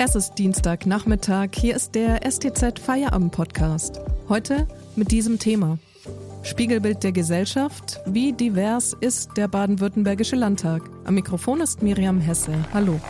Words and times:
Es 0.00 0.14
ist 0.14 0.34
Dienstagnachmittag, 0.34 1.48
hier 1.56 1.74
ist 1.74 1.96
der 1.96 2.20
STZ 2.22 2.78
Feierabend 2.78 3.32
Podcast. 3.32 4.00
Heute 4.28 4.68
mit 4.94 5.10
diesem 5.10 5.40
Thema. 5.40 5.80
Spiegelbild 6.44 7.02
der 7.02 7.10
Gesellschaft, 7.10 8.00
wie 8.06 8.32
divers 8.32 8.96
ist 9.00 9.36
der 9.36 9.48
baden-württembergische 9.48 10.36
Landtag? 10.36 10.88
Am 11.04 11.16
Mikrofon 11.16 11.60
ist 11.60 11.82
Miriam 11.82 12.20
Hesse. 12.20 12.52
Hallo. 12.72 13.00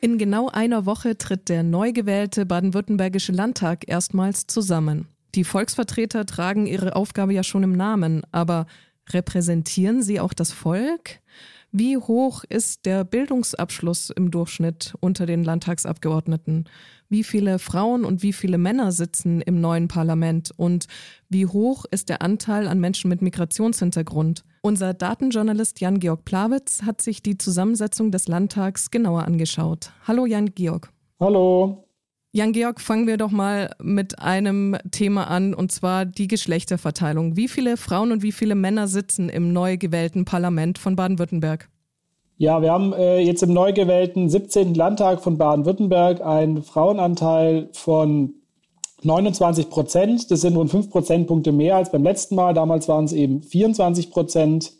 In 0.00 0.18
genau 0.18 0.48
einer 0.48 0.84
Woche 0.84 1.16
tritt 1.16 1.48
der 1.48 1.62
neu 1.62 1.92
gewählte 1.92 2.44
baden-württembergische 2.44 3.30
Landtag 3.30 3.84
erstmals 3.86 4.48
zusammen. 4.48 5.06
Die 5.36 5.44
Volksvertreter 5.44 6.26
tragen 6.26 6.66
ihre 6.66 6.96
Aufgabe 6.96 7.32
ja 7.34 7.44
schon 7.44 7.62
im 7.62 7.72
Namen, 7.72 8.22
aber 8.32 8.66
repräsentieren 9.14 10.02
sie 10.02 10.20
auch 10.20 10.32
das 10.32 10.52
Volk? 10.52 11.20
Wie 11.74 11.96
hoch 11.96 12.44
ist 12.44 12.84
der 12.84 13.02
Bildungsabschluss 13.02 14.10
im 14.10 14.30
Durchschnitt 14.30 14.94
unter 15.00 15.24
den 15.24 15.42
Landtagsabgeordneten? 15.42 16.68
Wie 17.08 17.24
viele 17.24 17.58
Frauen 17.58 18.04
und 18.04 18.22
wie 18.22 18.34
viele 18.34 18.58
Männer 18.58 18.92
sitzen 18.92 19.40
im 19.40 19.60
neuen 19.60 19.88
Parlament? 19.88 20.50
Und 20.54 20.86
wie 21.30 21.46
hoch 21.46 21.86
ist 21.90 22.10
der 22.10 22.20
Anteil 22.20 22.68
an 22.68 22.78
Menschen 22.78 23.08
mit 23.08 23.22
Migrationshintergrund? 23.22 24.44
Unser 24.60 24.92
Datenjournalist 24.92 25.80
Jan-Georg 25.80 26.26
Plawitz 26.26 26.82
hat 26.82 27.00
sich 27.00 27.22
die 27.22 27.38
Zusammensetzung 27.38 28.10
des 28.10 28.28
Landtags 28.28 28.90
genauer 28.90 29.24
angeschaut. 29.24 29.92
Hallo 30.06 30.26
Jan-Georg. 30.26 30.90
Hallo. 31.20 31.88
Jan-Georg, 32.34 32.80
fangen 32.80 33.06
wir 33.06 33.18
doch 33.18 33.30
mal 33.30 33.74
mit 33.82 34.18
einem 34.18 34.78
Thema 34.90 35.24
an, 35.24 35.52
und 35.52 35.70
zwar 35.70 36.06
die 36.06 36.28
Geschlechterverteilung. 36.28 37.36
Wie 37.36 37.46
viele 37.46 37.76
Frauen 37.76 38.10
und 38.10 38.22
wie 38.22 38.32
viele 38.32 38.54
Männer 38.54 38.88
sitzen 38.88 39.28
im 39.28 39.52
neu 39.52 39.76
gewählten 39.76 40.24
Parlament 40.24 40.78
von 40.78 40.96
Baden-Württemberg? 40.96 41.68
Ja, 42.38 42.62
wir 42.62 42.72
haben 42.72 42.94
äh, 42.94 43.18
jetzt 43.18 43.42
im 43.42 43.52
neu 43.52 43.74
gewählten 43.74 44.30
17. 44.30 44.72
Landtag 44.72 45.20
von 45.20 45.36
Baden-Württemberg 45.36 46.22
einen 46.22 46.62
Frauenanteil 46.62 47.68
von 47.72 48.32
29 49.02 49.68
Prozent. 49.68 50.30
Das 50.30 50.40
sind 50.40 50.56
rund 50.56 50.70
5 50.70 50.88
Prozentpunkte 50.88 51.52
mehr 51.52 51.76
als 51.76 51.92
beim 51.92 52.02
letzten 52.02 52.34
Mal. 52.34 52.54
Damals 52.54 52.88
waren 52.88 53.04
es 53.04 53.12
eben 53.12 53.42
24 53.42 54.10
Prozent. 54.10 54.72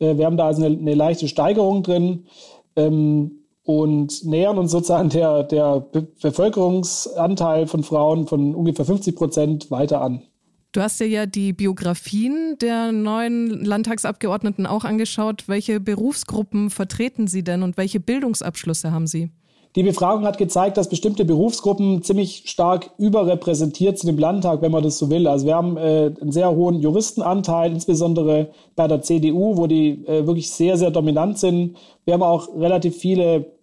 Äh, 0.00 0.16
wir 0.16 0.26
haben 0.26 0.36
da 0.36 0.46
also 0.46 0.64
eine, 0.64 0.76
eine 0.76 0.94
leichte 0.94 1.28
Steigerung 1.28 1.84
drin 1.84 2.26
ähm, 2.74 3.45
und 3.66 4.24
nähern 4.24 4.58
uns 4.58 4.70
sozusagen 4.70 5.10
der, 5.10 5.42
der 5.42 5.84
Bevölkerungsanteil 6.22 7.66
von 7.66 7.82
Frauen 7.82 8.28
von 8.28 8.54
ungefähr 8.54 8.84
50 8.84 9.14
Prozent 9.16 9.70
weiter 9.70 10.00
an. 10.00 10.22
Du 10.70 10.80
hast 10.80 11.00
dir 11.00 11.08
ja 11.08 11.26
die 11.26 11.52
Biografien 11.52 12.56
der 12.60 12.92
neuen 12.92 13.64
Landtagsabgeordneten 13.64 14.66
auch 14.66 14.84
angeschaut. 14.84 15.44
Welche 15.48 15.80
Berufsgruppen 15.80 16.70
vertreten 16.70 17.26
sie 17.26 17.42
denn 17.42 17.62
und 17.62 17.76
welche 17.76 17.98
Bildungsabschlüsse 17.98 18.92
haben 18.92 19.06
sie? 19.06 19.30
Die 19.74 19.82
Befragung 19.82 20.24
hat 20.24 20.38
gezeigt, 20.38 20.76
dass 20.76 20.88
bestimmte 20.88 21.24
Berufsgruppen 21.24 22.02
ziemlich 22.02 22.44
stark 22.46 22.90
überrepräsentiert 22.98 23.98
sind 23.98 24.08
im 24.10 24.18
Landtag, 24.18 24.62
wenn 24.62 24.72
man 24.72 24.82
das 24.82 24.96
so 24.96 25.10
will. 25.10 25.26
Also 25.26 25.44
wir 25.44 25.54
haben 25.54 25.76
äh, 25.76 26.12
einen 26.20 26.32
sehr 26.32 26.50
hohen 26.54 26.80
Juristenanteil, 26.80 27.72
insbesondere 27.72 28.48
bei 28.74 28.88
der 28.88 29.02
CDU, 29.02 29.56
wo 29.56 29.66
die 29.66 30.06
äh, 30.06 30.26
wirklich 30.26 30.50
sehr, 30.50 30.78
sehr 30.78 30.90
dominant 30.90 31.38
sind. 31.38 31.76
Wir 32.06 32.14
haben 32.14 32.22
auch 32.22 32.48
relativ 32.56 32.96
viele 32.96 33.55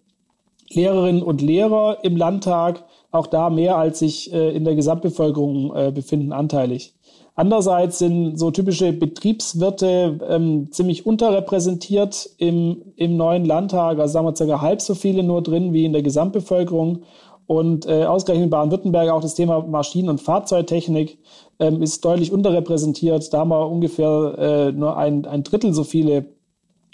Lehrerinnen 0.74 1.22
und 1.22 1.42
Lehrer 1.42 1.98
im 2.02 2.16
Landtag, 2.16 2.84
auch 3.10 3.26
da 3.26 3.50
mehr 3.50 3.76
als 3.76 3.98
sich 4.00 4.32
äh, 4.32 4.54
in 4.54 4.64
der 4.64 4.74
Gesamtbevölkerung 4.74 5.74
äh, 5.74 5.92
befinden, 5.92 6.32
anteilig. 6.32 6.94
Andererseits 7.36 7.98
sind 7.98 8.38
so 8.38 8.52
typische 8.52 8.92
Betriebswirte 8.92 10.20
ähm, 10.28 10.70
ziemlich 10.70 11.04
unterrepräsentiert 11.04 12.30
im, 12.38 12.82
im 12.96 13.16
neuen 13.16 13.44
Landtag. 13.44 13.98
Also 13.98 14.12
sagen 14.12 14.26
wir 14.26 14.36
circa 14.36 14.60
halb 14.60 14.80
so 14.80 14.94
viele 14.94 15.24
nur 15.24 15.42
drin 15.42 15.72
wie 15.72 15.84
in 15.84 15.92
der 15.92 16.02
Gesamtbevölkerung. 16.02 17.02
Und 17.46 17.86
äh, 17.86 18.04
ausgerechnet 18.04 18.44
in 18.44 18.50
Baden-Württemberg 18.50 19.10
auch 19.10 19.20
das 19.20 19.34
Thema 19.34 19.60
Maschinen- 19.62 20.08
und 20.08 20.20
Fahrzeugtechnik 20.20 21.18
ähm, 21.58 21.82
ist 21.82 22.04
deutlich 22.04 22.32
unterrepräsentiert. 22.32 23.32
Da 23.34 23.40
haben 23.40 23.50
wir 23.50 23.68
ungefähr 23.68 24.38
äh, 24.38 24.72
nur 24.72 24.96
ein, 24.96 25.26
ein 25.26 25.42
Drittel 25.42 25.74
so 25.74 25.84
viele 25.84 26.26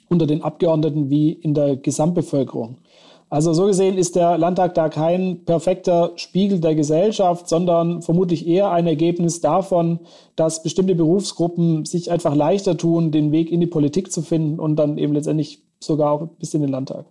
unter 0.08 0.26
den 0.26 0.42
Abgeordneten 0.42 1.08
wie 1.08 1.32
in 1.32 1.54
der 1.54 1.76
Gesamtbevölkerung. 1.76 2.78
Also 3.30 3.52
so 3.52 3.66
gesehen 3.66 3.96
ist 3.96 4.16
der 4.16 4.36
Landtag 4.38 4.74
da 4.74 4.88
kein 4.88 5.44
perfekter 5.44 6.12
Spiegel 6.16 6.58
der 6.58 6.74
Gesellschaft, 6.74 7.48
sondern 7.48 8.02
vermutlich 8.02 8.44
eher 8.44 8.72
ein 8.72 8.88
Ergebnis 8.88 9.40
davon, 9.40 10.00
dass 10.34 10.64
bestimmte 10.64 10.96
Berufsgruppen 10.96 11.84
sich 11.84 12.10
einfach 12.10 12.34
leichter 12.34 12.76
tun, 12.76 13.12
den 13.12 13.30
Weg 13.30 13.52
in 13.52 13.60
die 13.60 13.68
Politik 13.68 14.10
zu 14.10 14.22
finden 14.22 14.58
und 14.58 14.74
dann 14.74 14.98
eben 14.98 15.14
letztendlich 15.14 15.62
sogar 15.78 16.10
auch 16.10 16.26
bis 16.40 16.54
in 16.54 16.62
den 16.62 16.70
Landtag. 16.70 17.06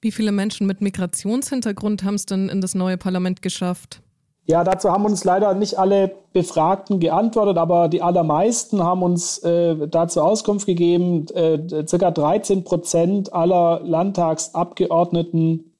Wie 0.00 0.12
viele 0.12 0.32
Menschen 0.32 0.66
mit 0.66 0.80
Migrationshintergrund 0.80 2.04
haben 2.04 2.14
es 2.14 2.24
denn 2.24 2.48
in 2.48 2.62
das 2.62 2.74
neue 2.74 2.96
Parlament 2.96 3.42
geschafft? 3.42 4.00
Ja, 4.46 4.64
dazu 4.64 4.90
haben 4.90 5.04
uns 5.04 5.24
leider 5.24 5.54
nicht 5.54 5.78
alle 5.78 6.12
Befragten 6.32 6.98
geantwortet, 6.98 7.56
aber 7.56 7.88
die 7.88 8.02
allermeisten 8.02 8.82
haben 8.82 9.02
uns 9.02 9.38
äh, 9.38 9.88
dazu 9.88 10.22
Auskunft 10.22 10.66
gegeben. 10.66 11.26
Äh, 11.34 11.86
circa 11.86 12.10
13 12.10 12.64
Prozent 12.64 13.32
aller 13.32 13.80
Landtagsabgeordneten 13.84 15.72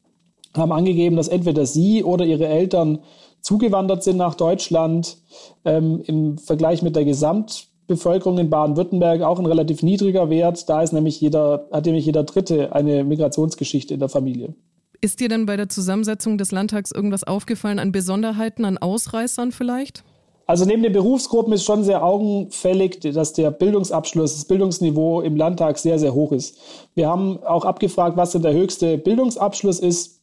haben 0.57 0.73
angegeben, 0.73 1.17
dass 1.17 1.29
entweder 1.29 1.67
sie 1.67 2.05
oder 2.05 2.25
ihre 2.25 2.47
Eltern 2.47 3.01
zugewandert 3.41 4.03
sind 4.03 4.17
nach 4.17 4.35
Deutschland. 4.35 5.19
Ähm, 5.65 6.03
Im 6.07 6.39
Vergleich 6.39 6.83
mit 6.83 6.97
der 6.97 7.05
Gesamtbevölkerung 7.05 8.39
in 8.39 8.51
Baden-Württemberg 8.51 9.23
auch 9.23 9.39
ein 9.39 9.47
relativ 9.47 9.83
niedriger 9.83 10.31
Wert. 10.31 10.69
Da 10.69 10.83
ist 10.83 10.93
nämlich 10.93 11.21
jeder, 11.21 11.67
hat 11.73 11.87
nämlich 11.87 12.07
jeder 12.07 12.25
Dritte 12.25 12.73
eine 12.75 13.05
Migrationsgeschichte 13.05 13.95
in 13.95 14.01
der 14.01 14.09
Familie. 14.09 14.55
Ist 15.03 15.21
dir 15.21 15.29
denn 15.29 15.47
bei 15.47 15.57
der 15.57 15.69
Zusammensetzung 15.69 16.37
des 16.37 16.53
Landtags 16.53 16.93
irgendwas 16.93 17.25
aufgefallen 17.25 17.79
an 17.79 17.91
Besonderheiten, 17.91 18.65
an 18.65 18.77
Ausreißern 18.77 19.51
vielleicht? 19.51 20.05
Also 20.47 20.65
neben 20.65 20.83
den 20.83 20.93
Berufsgruppen 20.93 21.53
ist 21.53 21.65
schon 21.65 21.85
sehr 21.85 22.05
augenfällig, 22.05 22.99
dass 23.01 23.33
der 23.33 23.53
Bildungsabschluss, 23.53 24.35
das 24.35 24.45
Bildungsniveau 24.47 25.21
im 25.21 25.37
Landtag 25.37 25.79
sehr, 25.79 25.99
sehr 25.99 26.13
hoch 26.13 26.33
ist. 26.33 26.59
Wir 26.95 27.09
haben 27.09 27.39
auch 27.45 27.65
abgefragt, 27.65 28.17
was 28.17 28.33
denn 28.33 28.43
der 28.43 28.53
höchste 28.53 28.99
Bildungsabschluss 28.99 29.79
ist 29.79 30.21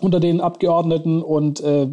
unter 0.00 0.20
den 0.20 0.40
Abgeordneten 0.40 1.22
und 1.22 1.60
äh, 1.60 1.88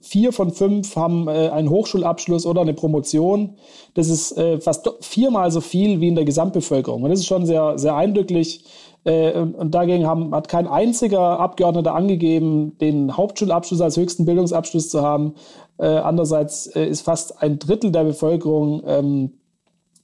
vier 0.00 0.32
von 0.32 0.50
fünf 0.50 0.96
haben 0.96 1.28
äh, 1.28 1.50
einen 1.50 1.68
Hochschulabschluss 1.68 2.46
oder 2.46 2.62
eine 2.62 2.72
Promotion. 2.74 3.56
Das 3.94 4.08
ist 4.08 4.36
äh, 4.38 4.58
fast 4.60 4.90
viermal 5.00 5.50
so 5.50 5.60
viel 5.60 6.00
wie 6.00 6.08
in 6.08 6.14
der 6.14 6.24
Gesamtbevölkerung. 6.24 7.02
Und 7.02 7.10
das 7.10 7.20
ist 7.20 7.26
schon 7.26 7.44
sehr, 7.44 7.78
sehr 7.78 7.94
eindrücklich. 7.94 8.64
Äh, 9.06 9.38
und 9.38 9.72
dagegen 9.72 10.04
haben, 10.04 10.34
hat 10.34 10.48
kein 10.48 10.66
einziger 10.66 11.38
Abgeordneter 11.38 11.94
angegeben, 11.94 12.76
den 12.78 13.16
Hauptschulabschluss 13.16 13.80
als 13.80 13.96
höchsten 13.96 14.24
Bildungsabschluss 14.24 14.88
zu 14.88 15.00
haben. 15.00 15.34
Äh, 15.78 15.86
andererseits 15.86 16.66
äh, 16.66 16.86
ist 16.86 17.02
fast 17.02 17.40
ein 17.40 17.60
Drittel 17.60 17.92
der 17.92 18.02
Bevölkerung 18.02 18.82
ähm, 18.84 19.32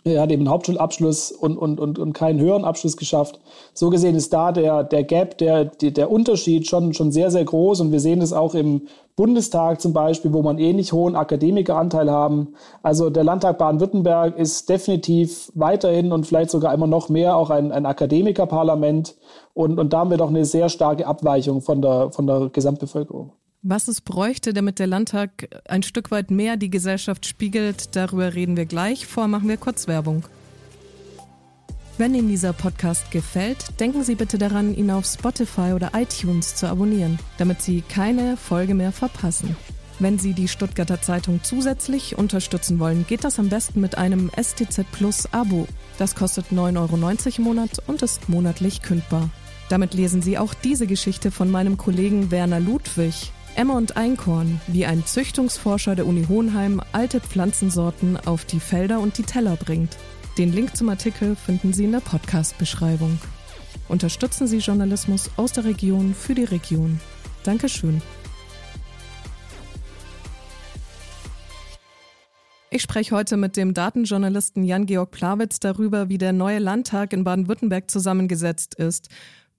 er 0.05 0.23
hat 0.23 0.33
eben 0.33 0.43
einen 0.43 0.51
Hauptschulabschluss 0.51 1.31
und, 1.31 1.57
und, 1.57 1.79
und, 1.79 1.99
und 1.99 2.13
keinen 2.13 2.41
höheren 2.41 2.65
Abschluss 2.65 2.97
geschafft. 2.97 3.41
So 3.73 3.89
gesehen 3.89 4.17
ist 4.17 4.33
da 4.33 4.51
der, 4.51 4.83
der 4.83 5.05
Gap, 5.05 5.39
der, 5.39 5.67
der 5.67 6.11
Unterschied 6.11 6.67
schon, 6.67 6.93
schon 6.93 7.13
sehr, 7.13 7.31
sehr 7.31 7.45
groß. 7.45 7.81
Und 7.81 7.93
wir 7.93 8.01
sehen 8.01 8.21
es 8.21 8.33
auch 8.33 8.55
im 8.55 8.89
Bundestag 9.15 9.81
zum 9.81 9.93
Beispiel, 9.93 10.33
wo 10.33 10.43
man 10.43 10.59
ähnlich 10.59 10.93
hohen 10.93 11.15
Akademikeranteil 11.15 12.11
haben. 12.11 12.55
Also 12.83 13.11
der 13.11 13.23
Landtag 13.23 13.59
Baden-Württemberg 13.59 14.37
ist 14.37 14.69
definitiv 14.69 15.53
weiterhin 15.55 16.13
und 16.13 16.27
vielleicht 16.27 16.51
sogar 16.51 16.75
immer 16.75 16.89
noch 16.89 17.09
mehr 17.09 17.37
auch 17.37 17.51
ein, 17.51 17.71
ein 17.71 17.87
Akademikerparlament. 17.87 19.17
Und, 19.55 19.79
und 19.79 19.93
da 19.93 20.01
haben 20.01 20.11
wir 20.11 20.17
doch 20.17 20.31
eine 20.31 20.45
sehr 20.45 20.69
starke 20.69 21.07
Abweichung 21.07 21.61
von 21.61 21.81
der, 21.81 22.11
von 22.11 22.27
der 22.27 22.49
Gesamtbevölkerung. 22.49 23.33
Was 23.65 23.87
es 23.87 24.01
bräuchte, 24.01 24.53
damit 24.53 24.81
der 24.81 24.89
Landtag 24.89 25.47
ein 25.69 25.85
Stück 25.85 26.11
weit 26.11 26.33
mehr 26.33 26.57
die 26.57 26.69
Gesellschaft 26.69 27.27
spiegelt, 27.27 27.95
darüber 27.95 28.35
reden 28.35 28.57
wir 28.57 28.67
gleich. 28.67 29.07
Vor 29.07 29.29
machen 29.29 29.49
wir 29.49 29.57
kurz 29.57 29.87
Werbung. 29.87 30.25
Wenn 31.97 32.13
Ihnen 32.17 32.27
dieser 32.27 32.53
Podcast 32.53 33.13
gefällt, 33.13 33.79
denken 33.79 34.03
Sie 34.03 34.17
bitte 34.17 34.37
daran, 34.37 34.75
ihn 34.75 34.91
auf 34.91 35.07
Spotify 35.07 35.75
oder 35.75 35.93
iTunes 35.95 36.57
zu 36.57 36.69
abonnieren, 36.69 37.21
damit 37.39 37.63
Sie 37.63 37.83
keine 37.83 38.37
Folge 38.37 38.75
mehr 38.75 38.91
verpassen. 38.91 39.55
Wenn 40.01 40.19
Sie 40.19 40.33
die 40.33 40.49
Stuttgarter 40.49 41.01
Zeitung 41.01 41.39
zusätzlich 41.45 42.19
unterstützen 42.19 42.81
wollen, 42.81 43.07
geht 43.07 43.23
das 43.23 43.39
am 43.39 43.49
besten 43.49 43.81
mit 43.81 43.97
einem 43.97 44.29
STZ 44.37 44.85
Plus 44.91 45.33
Abo. 45.33 45.69
Das 45.99 46.17
kostet 46.17 46.47
9,90 46.47 46.79
Euro 46.79 47.37
im 47.37 47.45
Monat 47.45 47.79
und 47.87 48.03
ist 48.03 48.29
monatlich 48.29 48.83
kündbar. 48.83 49.31
Damit 49.69 49.95
lesen 49.95 50.21
Sie 50.21 50.37
auch 50.37 50.53
diese 50.53 50.89
Geschichte 50.89 51.31
von 51.31 51.49
meinem 51.49 51.77
Kollegen 51.77 52.33
Werner 52.33 52.59
Ludwig, 52.61 53.33
Emma 53.55 53.77
und 53.77 53.99
Einkorn, 53.99 54.63
wie 54.67 54.87
ein 54.87 55.05
Züchtungsforscher 55.05 55.95
der 55.95 56.07
Uni 56.07 56.25
Hohenheim 56.27 56.81
alte 56.93 57.21
Pflanzensorten 57.21 58.17
auf 58.17 58.47
die 58.47 58.61
Felder 58.61 58.99
und 58.99 59.19
die 59.19 59.25
Teller 59.25 59.57
bringt. 59.57 59.99
Den 60.39 60.53
Link 60.53 60.75
zum 60.75 60.89
Artikel 60.89 61.37
finden 61.37 61.75
Sie 61.75 61.85
in 61.85 61.93
der 61.93 62.01
Podcast-Beschreibung. 62.01 63.19
Unterstützen 63.89 64.47
Sie 64.47 64.59
Journalismus 64.59 65.31
aus 65.37 65.53
der 65.53 65.65
Region 65.65 66.15
für 66.15 66.35
die 66.35 66.45
Region. 66.45 66.99
Dankeschön. 67.45 68.01
Ich 72.71 72.81
spreche 72.81 73.15
heute 73.15 73.37
mit 73.37 73.59
dem 73.59 73.75
Datenjournalisten 73.75 74.65
Jan-Georg 74.65 75.11
Plawitz 75.11 75.61
darüber, 75.61 76.09
wie 76.09 76.17
der 76.17 76.33
neue 76.33 76.59
Landtag 76.59 77.13
in 77.13 77.23
Baden-Württemberg 77.23 77.91
zusammengesetzt 77.91 78.77
ist. 78.77 79.11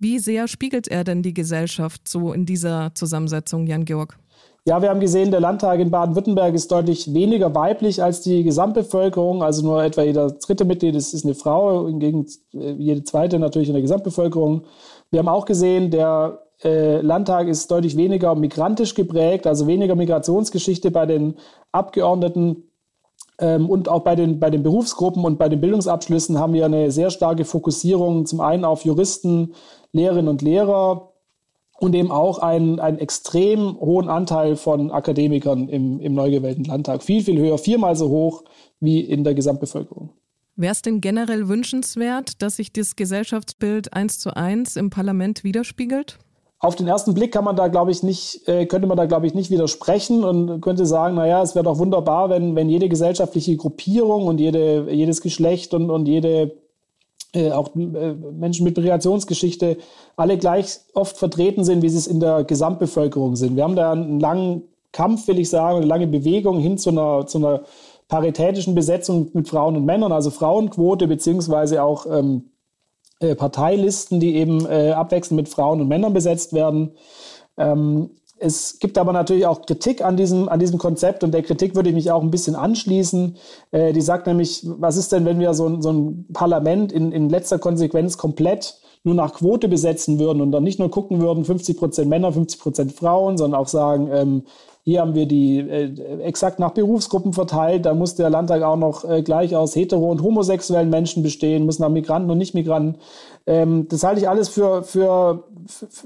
Wie 0.04 0.20
sehr 0.20 0.50
spiegelt 0.50 0.90
er 0.90 1.06
denn 1.06 1.22
die 1.22 1.34
Gesellschaft 1.34 2.10
so 2.10 2.34
in 2.34 2.46
dieser 2.46 2.92
Zusammensetzung, 2.94 3.68
Jan-Georg? 3.68 4.18
Ja, 4.66 4.82
wir 4.82 4.90
haben 4.90 5.00
gesehen, 5.00 5.32
der 5.32 5.40
Landtag 5.40 5.80
in 5.80 5.92
Baden-Württemberg 5.92 6.54
ist 6.56 6.70
deutlich 6.70 7.14
weniger 7.14 7.56
weiblich 7.56 8.04
als 8.04 8.20
die 8.20 8.44
Gesamtbevölkerung. 8.44 9.44
Also 9.44 9.66
nur 9.66 9.82
etwa 9.82 10.04
jeder 10.04 10.32
dritte 10.32 10.66
Mitglied 10.66 10.96
ist, 10.96 11.14
ist 11.14 11.24
eine 11.24 11.36
Frau, 11.36 11.88
hingegen 11.88 12.26
äh, 12.54 12.74
jede 12.74 13.06
zweite 13.06 13.40
natürlich 13.40 13.70
in 13.70 13.76
der 13.76 13.82
Gesamtbevölkerung. 13.82 14.66
Wir 15.10 15.20
haben 15.20 15.30
auch 15.30 15.46
gesehen, 15.46 15.90
der 15.90 16.42
äh, 16.66 17.00
Landtag 17.00 17.48
ist 17.48 17.72
deutlich 17.72 17.96
weniger 17.96 18.36
migrantisch 18.36 18.96
geprägt, 18.96 19.48
also 19.48 19.68
weniger 19.68 19.96
Migrationsgeschichte 19.96 20.92
bei 20.92 21.06
den 21.06 21.36
Abgeordneten. 21.72 22.73
Ähm, 23.44 23.70
und 23.70 23.90
auch 23.90 24.04
bei 24.04 24.16
den, 24.16 24.40
bei 24.40 24.50
den 24.50 24.64
Berufsgruppen 24.64 25.26
und 25.26 25.38
bei 25.38 25.50
den 25.50 25.60
Bildungsabschlüssen 25.60 26.40
haben 26.40 26.54
wir 26.54 26.66
eine 26.66 26.92
sehr 26.92 27.10
starke 27.10 27.44
Fokussierung 27.44 28.26
zum 28.26 28.40
einen 28.40 28.64
auf 28.64 28.86
Juristen, 28.86 29.54
Lehrerinnen 29.92 30.30
und 30.30 30.42
Lehrer 30.42 31.12
und 31.78 31.94
eben 31.94 32.10
auch 32.10 32.40
einen, 32.40 32.80
einen 32.80 33.00
extrem 33.00 33.78
hohen 33.82 34.08
Anteil 34.08 34.56
von 34.56 34.92
Akademikern 34.92 35.68
im, 35.68 36.00
im 36.00 36.14
neu 36.14 36.32
gewählten 36.32 36.64
Landtag. 36.64 37.04
Viel, 37.04 37.22
viel 37.22 37.38
höher, 37.38 37.58
viermal 37.58 37.98
so 37.98 38.08
hoch 38.08 38.46
wie 38.80 39.02
in 39.02 39.26
der 39.26 39.34
Gesamtbevölkerung. 39.34 40.12
Wäre 40.56 40.72
es 40.72 40.82
denn 40.82 41.02
generell 41.02 41.50
wünschenswert, 41.50 42.42
dass 42.42 42.56
sich 42.56 42.72
das 42.72 42.96
Gesellschaftsbild 42.96 43.92
eins 43.92 44.20
zu 44.20 44.38
eins 44.38 44.78
im 44.78 44.90
Parlament 44.90 45.44
widerspiegelt? 45.44 46.18
Auf 46.64 46.78
den 46.78 46.88
ersten 46.88 47.14
Blick 47.14 47.34
kann 47.34 47.44
man 47.44 47.58
da, 47.58 47.68
glaube 47.68 47.92
ich, 47.92 48.04
nicht, 48.04 48.48
äh, 48.48 48.66
könnte 48.66 48.88
man 48.88 48.96
da, 48.96 49.06
glaube 49.06 49.28
ich, 49.28 49.34
nicht 49.34 49.52
widersprechen 49.52 50.24
und 50.24 50.62
könnte 50.62 50.86
sagen, 50.86 51.16
naja, 51.16 51.44
es 51.44 51.56
wäre 51.56 51.66
doch 51.66 51.78
wunderbar, 51.78 52.30
wenn, 52.30 52.56
wenn 52.56 52.70
jede 52.70 52.88
gesellschaftliche 52.88 53.58
Gruppierung 53.58 54.28
und 54.28 54.40
jede, 54.40 54.90
jedes 54.90 55.20
Geschlecht 55.20 55.74
und, 55.74 55.90
und 55.90 56.08
jede 56.08 56.56
äh, 57.34 57.52
auch 57.52 57.76
äh, 57.76 58.14
Menschen 58.14 58.64
mit 58.64 58.78
Migrationsgeschichte 58.78 59.76
alle 60.16 60.38
gleich 60.38 60.80
oft 60.94 61.18
vertreten 61.18 61.66
sind, 61.66 61.82
wie 61.82 61.90
sie 61.90 61.98
es 61.98 62.08
in 62.08 62.22
der 62.22 62.46
Gesamtbevölkerung 62.46 63.36
sind. 63.36 63.58
Wir 63.58 63.64
haben 63.64 63.76
da 63.76 63.92
einen 63.92 64.22
langen 64.22 64.64
Kampf, 64.94 65.28
will 65.28 65.40
ich 65.40 65.50
sagen, 65.50 65.80
eine 65.80 65.86
lange 65.86 66.08
Bewegung 66.08 66.60
hin 66.60 66.78
zu 66.78 66.92
einer, 66.92 67.28
zu 67.28 67.40
einer 67.40 67.64
paritätischen 68.08 68.74
Besetzung 68.74 69.32
mit 69.34 69.50
Frauen 69.50 69.76
und 69.76 69.84
Männern, 69.84 70.14
also 70.14 70.30
Frauenquote 70.30 71.08
beziehungsweise 71.10 71.84
auch 71.84 72.06
ähm, 72.10 72.52
äh, 73.20 73.36
Parteilisten, 73.36 74.20
die 74.20 74.36
eben 74.36 74.66
äh, 74.66 74.92
abwechselnd 74.92 75.38
mit 75.38 75.50
Frauen 75.50 75.82
und 75.82 75.88
Männern 75.88 76.14
besetzt 76.14 76.54
werden. 76.54 76.92
Ähm, 77.58 78.12
es 78.40 78.80
gibt 78.80 78.98
aber 78.98 79.14
natürlich 79.14 79.46
auch 79.46 79.66
Kritik 79.66 80.04
an 80.04 80.18
diesem, 80.18 80.50
an 80.50 80.60
diesem 80.60 80.78
Konzept 80.78 81.24
und 81.24 81.32
der 81.32 81.44
Kritik 81.44 81.76
würde 81.76 81.90
ich 81.90 81.96
mich 81.96 82.12
auch 82.12 82.22
ein 82.22 82.32
bisschen 82.32 82.56
anschließen. 82.56 83.38
Äh, 83.72 83.94
die 83.94 84.02
sagt 84.02 84.28
nämlich, 84.28 84.66
was 84.66 84.98
ist 84.98 85.12
denn, 85.12 85.26
wenn 85.26 85.40
wir 85.40 85.54
so, 85.54 85.80
so 85.82 85.92
ein 85.94 86.28
Parlament 86.34 86.92
in, 86.92 87.12
in 87.12 87.30
letzter 87.30 87.60
Konsequenz 87.60 88.18
komplett 88.18 88.80
nur 89.06 89.16
nach 89.16 89.34
Quote 89.34 89.68
besetzen 89.68 90.20
würden 90.20 90.42
und 90.42 90.52
dann 90.52 90.64
nicht 90.64 90.80
nur 90.80 90.90
gucken 90.90 91.22
würden, 91.22 91.46
50 91.46 91.78
Prozent 91.78 92.10
Männer, 92.10 92.32
50 92.32 92.60
Prozent 92.60 92.92
Frauen, 92.94 93.38
sondern 93.38 93.60
auch 93.60 93.68
sagen, 93.68 94.10
ähm, 94.12 94.44
hier 94.86 95.00
haben 95.00 95.16
wir 95.16 95.26
die 95.26 95.60
äh, 95.60 96.20
exakt 96.24 96.60
nach 96.60 96.72
Berufsgruppen 96.72 97.32
verteilt. 97.32 97.86
Da 97.86 97.94
muss 97.94 98.16
der 98.16 98.30
Landtag 98.30 98.64
auch 98.64 98.76
noch 98.76 99.06
äh, 99.06 99.22
gleich 99.22 99.56
aus 99.56 99.76
hetero- 99.76 100.12
und 100.12 100.22
homosexuellen 100.22 100.90
Menschen 100.90 101.24
bestehen, 101.24 101.66
muss 101.66 101.80
nach 101.80 101.88
Migranten 101.88 102.30
und 102.30 102.38
Nicht-Migranten. 102.38 103.00
Ähm, 103.48 103.88
das 103.88 104.04
halte 104.04 104.20
ich 104.20 104.28
alles 104.28 104.50
für, 104.50 104.84
für, 104.84 105.46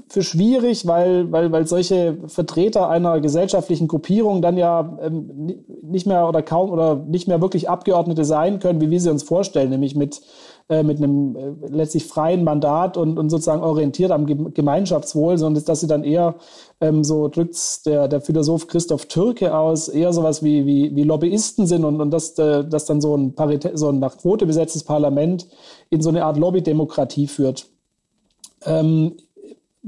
für, 0.08 0.22
schwierig, 0.22 0.86
weil, 0.86 1.32
weil, 1.32 1.50
weil 1.50 1.66
solche 1.66 2.18
Vertreter 2.28 2.88
einer 2.88 3.20
gesellschaftlichen 3.20 3.88
Gruppierung 3.88 4.42
dann 4.42 4.56
ja 4.56 4.96
ähm, 5.02 5.56
nicht 5.82 6.06
mehr 6.06 6.28
oder 6.28 6.42
kaum 6.42 6.70
oder 6.70 6.94
nicht 6.94 7.26
mehr 7.26 7.40
wirklich 7.40 7.68
Abgeordnete 7.68 8.24
sein 8.24 8.60
können, 8.60 8.80
wie 8.80 8.90
wir 8.90 9.00
sie 9.00 9.10
uns 9.10 9.24
vorstellen, 9.24 9.70
nämlich 9.70 9.96
mit 9.96 10.20
äh, 10.68 10.82
mit 10.82 10.98
einem 10.98 11.34
äh, 11.34 11.68
letztlich 11.68 12.04
freien 12.04 12.44
Mandat 12.44 12.96
und, 12.96 13.18
und 13.18 13.30
sozusagen 13.30 13.62
orientiert 13.62 14.10
am 14.10 14.26
Gemeinschaftswohl, 14.26 15.38
sondern 15.38 15.64
dass 15.64 15.80
sie 15.80 15.86
dann 15.86 16.04
eher, 16.04 16.34
ähm, 16.80 17.04
so 17.04 17.28
drückt 17.28 17.86
der, 17.86 18.06
der 18.06 18.20
Philosoph 18.20 18.66
Christoph 18.66 19.06
Türke 19.06 19.56
aus, 19.56 19.88
eher 19.88 20.12
sowas 20.12 20.42
wie, 20.42 20.66
wie, 20.66 20.94
wie 20.94 21.04
Lobbyisten 21.04 21.66
sind 21.66 21.84
und, 21.84 22.00
und 22.00 22.10
dass, 22.10 22.38
äh, 22.38 22.64
dass 22.64 22.84
dann 22.84 23.00
so 23.00 23.16
ein, 23.16 23.34
Parität, 23.34 23.78
so 23.78 23.88
ein 23.88 23.98
nach 23.98 24.18
Quote 24.18 24.44
besetztes 24.44 24.84
Parlament 24.84 25.46
in 25.88 26.02
so 26.02 26.10
eine 26.10 26.24
Art 26.24 26.36
Lobbydemokratie 26.36 27.28
führt. 27.28 27.66
Ähm, 28.66 29.16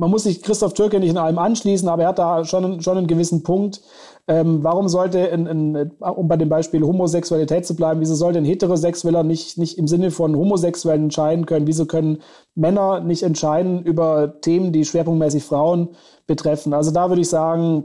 man 0.00 0.10
muss 0.10 0.22
sich 0.22 0.42
Christoph 0.42 0.72
Türke 0.72 0.98
nicht 0.98 1.10
in 1.10 1.18
allem 1.18 1.38
anschließen, 1.38 1.86
aber 1.86 2.04
er 2.04 2.08
hat 2.08 2.18
da 2.18 2.44
schon, 2.46 2.80
schon 2.80 2.96
einen 2.96 3.06
gewissen 3.06 3.42
Punkt. 3.42 3.82
Ähm, 4.26 4.64
warum 4.64 4.88
sollte, 4.88 5.18
in, 5.18 5.46
in, 5.46 5.90
um 6.00 6.26
bei 6.26 6.38
dem 6.38 6.48
Beispiel 6.48 6.82
Homosexualität 6.82 7.66
zu 7.66 7.76
bleiben, 7.76 8.00
wieso 8.00 8.14
sollte 8.14 8.38
ein 8.38 8.46
Heterosexueller 8.46 9.24
nicht, 9.24 9.58
nicht 9.58 9.76
im 9.76 9.86
Sinne 9.86 10.10
von 10.10 10.34
Homosexuellen 10.34 11.04
entscheiden 11.04 11.44
können? 11.44 11.66
Wieso 11.66 11.84
können 11.84 12.18
Männer 12.54 13.00
nicht 13.00 13.22
entscheiden 13.22 13.82
über 13.82 14.40
Themen, 14.40 14.72
die 14.72 14.86
schwerpunktmäßig 14.86 15.44
Frauen 15.44 15.90
betreffen? 16.26 16.72
Also 16.72 16.92
da 16.92 17.10
würde 17.10 17.20
ich 17.20 17.28
sagen, 17.28 17.84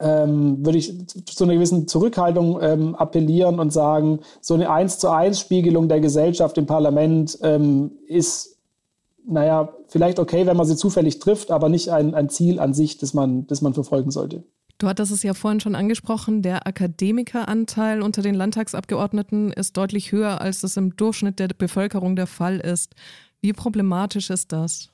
ähm, 0.00 0.58
würde 0.64 0.76
ich 0.76 1.06
zu 1.08 1.44
einer 1.44 1.54
gewissen 1.54 1.88
Zurückhaltung 1.88 2.58
ähm, 2.60 2.94
appellieren 2.96 3.60
und 3.60 3.72
sagen, 3.72 4.20
so 4.42 4.52
eine 4.52 4.70
eins 4.70 4.98
zu 4.98 5.08
eins 5.08 5.40
Spiegelung 5.40 5.88
der 5.88 6.00
Gesellschaft 6.00 6.58
im 6.58 6.66
Parlament 6.66 7.38
ähm, 7.42 7.92
ist, 8.08 8.53
naja, 9.26 9.72
vielleicht 9.88 10.18
okay, 10.18 10.46
wenn 10.46 10.56
man 10.56 10.66
sie 10.66 10.76
zufällig 10.76 11.18
trifft, 11.18 11.50
aber 11.50 11.68
nicht 11.68 11.90
ein, 11.90 12.14
ein 12.14 12.28
Ziel 12.28 12.60
an 12.60 12.74
sich, 12.74 12.98
das 12.98 13.14
man, 13.14 13.46
das 13.46 13.62
man 13.62 13.74
verfolgen 13.74 14.10
sollte. 14.10 14.44
Du 14.78 14.88
hattest 14.88 15.12
es 15.12 15.22
ja 15.22 15.34
vorhin 15.34 15.60
schon 15.60 15.76
angesprochen, 15.76 16.42
der 16.42 16.66
Akademikeranteil 16.66 18.02
unter 18.02 18.22
den 18.22 18.34
Landtagsabgeordneten 18.34 19.52
ist 19.52 19.76
deutlich 19.76 20.10
höher, 20.10 20.40
als 20.40 20.64
es 20.64 20.76
im 20.76 20.96
Durchschnitt 20.96 21.38
der 21.38 21.48
Bevölkerung 21.56 22.16
der 22.16 22.26
Fall 22.26 22.58
ist. 22.58 22.94
Wie 23.40 23.52
problematisch 23.52 24.30
ist 24.30 24.52
das? 24.52 24.90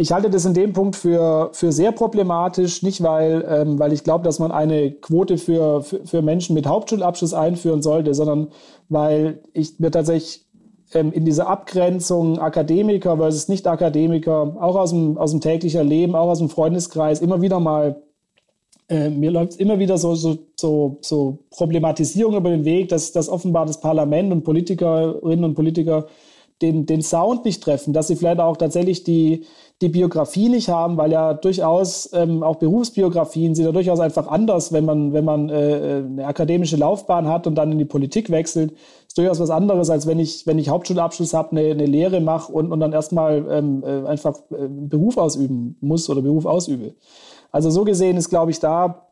Ich 0.00 0.12
halte 0.12 0.30
das 0.30 0.44
in 0.44 0.54
dem 0.54 0.72
Punkt 0.72 0.94
für, 0.94 1.50
für 1.52 1.72
sehr 1.72 1.90
problematisch, 1.90 2.84
nicht 2.84 3.02
weil, 3.02 3.44
ähm, 3.48 3.80
weil 3.80 3.92
ich 3.92 4.04
glaube, 4.04 4.22
dass 4.22 4.38
man 4.38 4.52
eine 4.52 4.92
Quote 4.92 5.38
für, 5.38 5.82
für, 5.82 6.06
für, 6.06 6.22
Menschen 6.22 6.54
mit 6.54 6.68
Hauptschulabschluss 6.68 7.34
einführen 7.34 7.82
sollte, 7.82 8.14
sondern 8.14 8.52
weil 8.88 9.42
ich 9.52 9.80
mir 9.80 9.90
tatsächlich 9.90 10.46
ähm, 10.94 11.12
in 11.12 11.24
dieser 11.24 11.48
Abgrenzung 11.48 12.38
Akademiker 12.38 13.16
versus 13.16 13.48
Nicht-Akademiker, 13.48 14.56
auch 14.60 14.76
aus 14.76 14.90
dem, 14.90 15.18
aus 15.18 15.30
dem 15.30 15.40
täglichen 15.40 15.86
Leben, 15.86 16.14
auch 16.14 16.28
aus 16.28 16.38
dem 16.38 16.48
Freundeskreis, 16.48 17.20
immer 17.20 17.42
wieder 17.42 17.60
mal 17.60 18.02
äh, 18.88 19.10
mir 19.10 19.30
läuft 19.30 19.60
immer 19.60 19.78
wieder 19.78 19.98
so, 19.98 20.14
so, 20.14 20.38
so, 20.56 20.98
so 21.02 21.38
Problematisierung 21.50 22.36
über 22.36 22.50
den 22.50 22.64
Weg, 22.64 22.88
dass, 22.88 23.12
dass 23.12 23.28
offenbar 23.28 23.66
das 23.66 23.80
Parlament 23.80 24.32
und 24.32 24.44
Politikerinnen 24.44 25.44
und 25.44 25.54
Politiker 25.54 26.06
den, 26.62 26.86
den 26.86 27.02
Sound 27.02 27.44
nicht 27.44 27.62
treffen, 27.62 27.92
dass 27.92 28.08
sie 28.08 28.16
vielleicht 28.16 28.40
auch 28.40 28.56
tatsächlich 28.56 29.04
die, 29.04 29.46
die 29.80 29.88
Biografie 29.88 30.48
nicht 30.48 30.68
haben, 30.68 30.96
weil 30.96 31.12
ja 31.12 31.34
durchaus 31.34 32.10
ähm, 32.12 32.42
auch 32.42 32.56
Berufsbiografien 32.56 33.54
sind 33.54 33.64
ja 33.64 33.72
durchaus 33.72 34.00
einfach 34.00 34.26
anders, 34.26 34.72
wenn 34.72 34.84
man, 34.84 35.12
wenn 35.12 35.24
man 35.24 35.50
äh, 35.50 36.02
eine 36.04 36.26
akademische 36.26 36.76
Laufbahn 36.76 37.28
hat 37.28 37.46
und 37.46 37.54
dann 37.54 37.70
in 37.70 37.78
die 37.78 37.84
Politik 37.84 38.30
wechselt. 38.30 38.72
Ist 39.06 39.16
durchaus 39.16 39.38
was 39.38 39.50
anderes, 39.50 39.88
als 39.88 40.06
wenn 40.06 40.18
ich, 40.18 40.46
wenn 40.46 40.58
ich 40.58 40.68
Hauptschulabschluss 40.68 41.32
habe, 41.32 41.52
eine, 41.52 41.70
eine 41.70 41.86
Lehre 41.86 42.20
mache 42.20 42.52
und, 42.52 42.72
und 42.72 42.80
dann 42.80 42.92
erstmal 42.92 43.46
ähm, 43.50 43.84
äh, 43.86 44.08
einfach 44.08 44.36
äh, 44.50 44.66
Beruf 44.68 45.16
ausüben 45.16 45.76
muss 45.80 46.10
oder 46.10 46.22
Beruf 46.22 46.44
ausübe. 46.44 46.94
Also 47.52 47.70
so 47.70 47.84
gesehen 47.84 48.16
ist, 48.16 48.30
glaube 48.30 48.50
ich, 48.50 48.58
da 48.58 49.08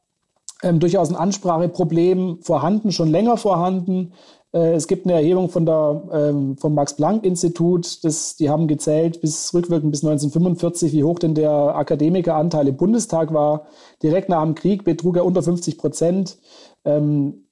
ähm, 0.63 0.81
durchaus 0.81 1.11
ein 1.11 1.17
Anspracheproblem 1.17 2.39
vorhanden, 2.43 2.91
schon 2.91 3.11
länger 3.11 3.37
vorhanden. 3.37 4.13
Äh, 4.57 4.75
es 4.75 4.89
gibt 4.89 5.07
eine 5.07 5.15
Erhebung 5.15 5.51
von 5.51 5.67
der, 5.67 6.03
ähm, 6.13 6.57
vom 6.57 6.75
Max-Planck-Institut, 6.75 8.01
die 8.41 8.49
haben 8.49 8.69
gezählt 8.69 9.21
bis 9.21 9.53
rückwirkend 9.53 9.91
bis 9.91 10.03
1945, 10.03 10.93
wie 10.93 11.05
hoch 11.05 11.19
denn 11.19 11.35
der 11.35 11.51
Akademikeranteil 11.51 12.69
im 12.69 12.77
Bundestag 12.77 13.35
war. 13.35 13.67
Direkt 14.03 14.31
nach 14.31 14.43
dem 14.43 14.55
Krieg 14.55 14.85
betrug 14.85 15.17
er 15.17 15.27
unter 15.27 15.43
50 15.43 15.77
Prozent. 15.77 16.39
Ähm, 16.85 17.43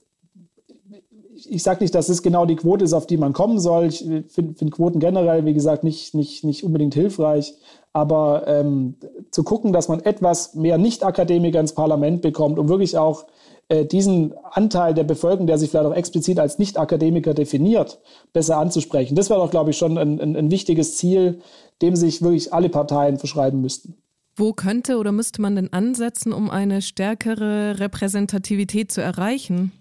ich 1.46 1.62
sage 1.62 1.84
nicht, 1.84 1.94
dass 1.94 2.08
es 2.08 2.22
genau 2.22 2.46
die 2.46 2.56
Quote 2.56 2.84
ist, 2.84 2.94
auf 2.94 3.06
die 3.06 3.18
man 3.18 3.34
kommen 3.34 3.58
soll. 3.58 3.86
Ich 3.86 3.98
finde 3.98 4.54
find 4.54 4.70
Quoten 4.70 4.98
generell, 4.98 5.44
wie 5.44 5.52
gesagt, 5.52 5.84
nicht, 5.84 6.14
nicht, 6.14 6.42
nicht 6.42 6.64
unbedingt 6.64 6.94
hilfreich. 6.94 7.54
Aber 7.92 8.44
ähm, 8.46 8.94
zu 9.30 9.42
gucken, 9.42 9.72
dass 9.72 9.88
man 9.88 10.00
etwas 10.00 10.54
mehr 10.54 10.78
Nicht-Akademiker 10.78 11.60
ins 11.60 11.74
Parlament 11.74 12.22
bekommt, 12.22 12.58
um 12.58 12.68
wirklich 12.68 12.96
auch 12.96 13.26
äh, 13.68 13.84
diesen 13.84 14.34
Anteil 14.52 14.94
der 14.94 15.04
Bevölkerung, 15.04 15.46
der 15.46 15.58
sich 15.58 15.70
vielleicht 15.70 15.86
auch 15.86 15.94
explizit 15.94 16.38
als 16.38 16.58
Nicht-Akademiker 16.58 17.34
definiert, 17.34 17.98
besser 18.32 18.58
anzusprechen. 18.58 19.14
Das 19.14 19.30
wäre 19.30 19.40
doch, 19.40 19.50
glaube 19.50 19.70
ich, 19.70 19.78
schon 19.78 19.96
ein, 19.96 20.20
ein, 20.20 20.36
ein 20.36 20.50
wichtiges 20.50 20.96
Ziel, 20.96 21.40
dem 21.82 21.96
sich 21.96 22.22
wirklich 22.22 22.52
alle 22.52 22.68
Parteien 22.68 23.18
verschreiben 23.18 23.60
müssten. 23.60 23.96
Wo 24.36 24.52
könnte 24.52 24.98
oder 24.98 25.12
müsste 25.12 25.40
man 25.40 25.54
denn 25.54 25.72
ansetzen, 25.72 26.32
um 26.32 26.50
eine 26.50 26.82
stärkere 26.82 27.78
Repräsentativität 27.78 28.90
zu 28.90 29.00
erreichen? 29.00 29.72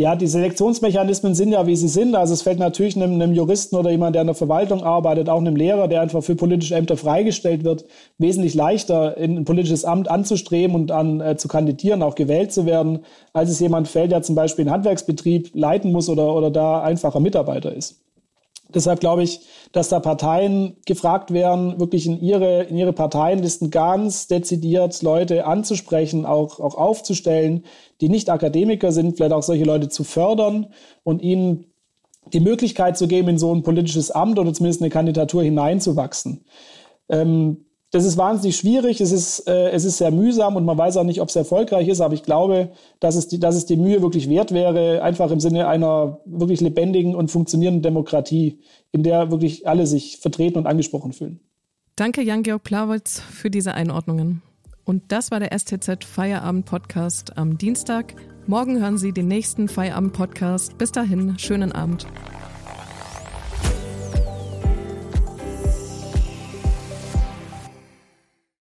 Ja, 0.00 0.16
die 0.16 0.28
Selektionsmechanismen 0.28 1.34
sind 1.34 1.52
ja, 1.52 1.66
wie 1.66 1.76
sie 1.76 1.86
sind. 1.86 2.14
Also 2.14 2.32
es 2.32 2.40
fällt 2.40 2.58
natürlich 2.58 2.96
einem, 2.96 3.20
einem, 3.20 3.34
Juristen 3.34 3.76
oder 3.76 3.90
jemand, 3.90 4.14
der 4.14 4.22
in 4.22 4.28
der 4.28 4.34
Verwaltung 4.34 4.82
arbeitet, 4.82 5.28
auch 5.28 5.38
einem 5.38 5.56
Lehrer, 5.56 5.88
der 5.88 6.00
einfach 6.00 6.22
für 6.22 6.34
politische 6.34 6.74
Ämter 6.74 6.96
freigestellt 6.96 7.64
wird, 7.64 7.84
wesentlich 8.16 8.54
leichter 8.54 9.18
in 9.18 9.36
ein 9.36 9.44
politisches 9.44 9.84
Amt 9.84 10.10
anzustreben 10.10 10.74
und 10.74 10.90
an 10.90 11.20
äh, 11.20 11.36
zu 11.36 11.48
kandidieren, 11.48 12.02
auch 12.02 12.14
gewählt 12.14 12.50
zu 12.50 12.64
werden, 12.64 13.00
als 13.34 13.50
es 13.50 13.60
jemand 13.60 13.88
fällt, 13.88 14.10
der 14.10 14.22
zum 14.22 14.34
Beispiel 14.34 14.62
einen 14.62 14.72
Handwerksbetrieb 14.72 15.50
leiten 15.52 15.92
muss 15.92 16.08
oder, 16.08 16.34
oder 16.34 16.50
da 16.50 16.80
einfacher 16.80 17.20
Mitarbeiter 17.20 17.74
ist. 17.74 18.00
Deshalb 18.74 19.00
glaube 19.00 19.22
ich, 19.22 19.40
dass 19.72 19.88
da 19.88 20.00
Parteien 20.00 20.76
gefragt 20.86 21.32
werden, 21.32 21.78
wirklich 21.78 22.06
in 22.06 22.20
ihre, 22.20 22.64
in 22.64 22.76
ihre 22.76 22.92
Parteienlisten 22.92 23.70
ganz 23.70 24.26
dezidiert 24.26 25.02
Leute 25.02 25.46
anzusprechen, 25.46 26.26
auch, 26.26 26.60
auch 26.60 26.74
aufzustellen, 26.74 27.64
die 28.00 28.08
nicht 28.08 28.30
Akademiker 28.30 28.92
sind, 28.92 29.16
vielleicht 29.16 29.32
auch 29.32 29.42
solche 29.42 29.64
Leute 29.64 29.88
zu 29.88 30.04
fördern 30.04 30.68
und 31.02 31.22
ihnen 31.22 31.66
die 32.32 32.40
Möglichkeit 32.40 32.96
zu 32.96 33.08
geben, 33.08 33.28
in 33.28 33.38
so 33.38 33.54
ein 33.54 33.62
politisches 33.62 34.10
Amt 34.10 34.38
oder 34.38 34.52
zumindest 34.52 34.82
eine 34.82 34.90
Kandidatur 34.90 35.42
hineinzuwachsen. 35.42 36.44
Ähm, 37.08 37.64
das 37.90 38.04
ist 38.04 38.16
wahnsinnig 38.16 38.56
schwierig, 38.56 39.00
es 39.00 39.10
ist, 39.10 39.48
äh, 39.48 39.70
es 39.70 39.84
ist 39.84 39.98
sehr 39.98 40.12
mühsam 40.12 40.56
und 40.56 40.64
man 40.64 40.78
weiß 40.78 40.96
auch 40.96 41.04
nicht, 41.04 41.20
ob 41.20 41.28
es 41.28 41.36
erfolgreich 41.36 41.88
ist, 41.88 42.00
aber 42.00 42.14
ich 42.14 42.22
glaube, 42.22 42.70
dass 43.00 43.16
es, 43.16 43.26
die, 43.26 43.40
dass 43.40 43.56
es 43.56 43.66
die 43.66 43.76
Mühe 43.76 44.00
wirklich 44.00 44.28
wert 44.28 44.52
wäre, 44.52 45.02
einfach 45.02 45.30
im 45.32 45.40
Sinne 45.40 45.66
einer 45.66 46.20
wirklich 46.24 46.60
lebendigen 46.60 47.16
und 47.16 47.30
funktionierenden 47.30 47.82
Demokratie, 47.82 48.60
in 48.92 49.02
der 49.02 49.30
wirklich 49.32 49.66
alle 49.66 49.86
sich 49.86 50.18
vertreten 50.18 50.58
und 50.58 50.66
angesprochen 50.66 51.12
fühlen. 51.12 51.40
Danke, 51.96 52.22
Jan-Georg 52.22 52.62
Plawitz, 52.62 53.20
für 53.20 53.50
diese 53.50 53.74
Einordnungen. 53.74 54.42
Und 54.84 55.02
das 55.08 55.30
war 55.30 55.40
der 55.40 55.56
STZ 55.56 56.04
Feierabend 56.04 56.66
Podcast 56.66 57.36
am 57.36 57.58
Dienstag. 57.58 58.14
Morgen 58.46 58.80
hören 58.80 58.98
Sie 58.98 59.12
den 59.12 59.28
nächsten 59.28 59.68
Feierabend 59.68 60.12
Podcast. 60.12 60.78
Bis 60.78 60.92
dahin, 60.92 61.38
schönen 61.38 61.72
Abend. 61.72 62.06